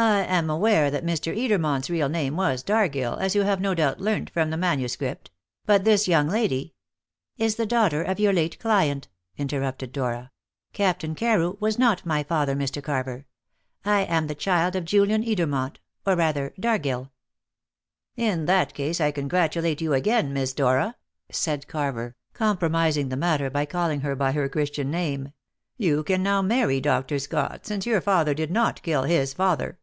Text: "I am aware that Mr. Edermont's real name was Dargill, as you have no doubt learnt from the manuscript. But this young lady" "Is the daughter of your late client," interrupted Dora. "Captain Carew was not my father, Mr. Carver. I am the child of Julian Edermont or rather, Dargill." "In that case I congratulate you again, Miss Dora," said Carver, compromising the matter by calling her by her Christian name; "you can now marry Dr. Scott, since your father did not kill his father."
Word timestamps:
"I 0.00 0.20
am 0.26 0.48
aware 0.48 0.92
that 0.92 1.04
Mr. 1.04 1.36
Edermont's 1.36 1.90
real 1.90 2.08
name 2.08 2.36
was 2.36 2.62
Dargill, 2.62 3.16
as 3.18 3.34
you 3.34 3.42
have 3.42 3.60
no 3.60 3.74
doubt 3.74 3.98
learnt 3.98 4.30
from 4.30 4.50
the 4.50 4.56
manuscript. 4.56 5.32
But 5.66 5.82
this 5.82 6.06
young 6.06 6.28
lady" 6.28 6.74
"Is 7.36 7.56
the 7.56 7.66
daughter 7.66 8.00
of 8.04 8.20
your 8.20 8.32
late 8.32 8.60
client," 8.60 9.08
interrupted 9.36 9.90
Dora. 9.90 10.30
"Captain 10.72 11.16
Carew 11.16 11.56
was 11.58 11.80
not 11.80 12.06
my 12.06 12.22
father, 12.22 12.54
Mr. 12.54 12.80
Carver. 12.80 13.26
I 13.84 14.02
am 14.02 14.28
the 14.28 14.36
child 14.36 14.76
of 14.76 14.84
Julian 14.84 15.24
Edermont 15.24 15.78
or 16.06 16.14
rather, 16.14 16.54
Dargill." 16.60 17.10
"In 18.16 18.46
that 18.46 18.74
case 18.74 19.00
I 19.00 19.10
congratulate 19.10 19.80
you 19.80 19.94
again, 19.94 20.32
Miss 20.32 20.52
Dora," 20.52 20.94
said 21.32 21.66
Carver, 21.66 22.14
compromising 22.34 23.08
the 23.08 23.16
matter 23.16 23.50
by 23.50 23.66
calling 23.66 24.02
her 24.02 24.14
by 24.14 24.30
her 24.30 24.48
Christian 24.48 24.92
name; 24.92 25.32
"you 25.76 26.04
can 26.04 26.22
now 26.22 26.40
marry 26.40 26.80
Dr. 26.80 27.18
Scott, 27.18 27.66
since 27.66 27.84
your 27.84 28.00
father 28.00 28.32
did 28.32 28.52
not 28.52 28.80
kill 28.82 29.02
his 29.02 29.32
father." 29.32 29.76